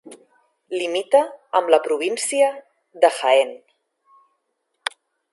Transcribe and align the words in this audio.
Limita 0.75 1.19
amb 1.59 1.67
la 1.75 1.79
província 1.87 2.47
de 3.03 3.11
Jaén. 3.19 3.53